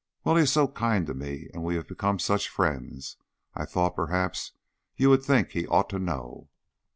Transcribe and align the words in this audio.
"Well, 0.23 0.35
he 0.35 0.41
is 0.41 0.51
so 0.51 0.67
kind 0.67 1.05
to 1.05 1.13
me 1.13 1.47
and 1.53 1.63
we 1.63 1.75
have 1.75 1.87
become 1.87 2.17
such 2.17 2.49
friends, 2.49 3.17
I 3.53 3.65
thought 3.65 3.95
perhaps 3.95 4.53
you 4.95 5.11
would 5.11 5.21
think 5.21 5.49
he 5.51 5.67
ought 5.67 5.91
to 5.91 5.99
know." 5.99 6.49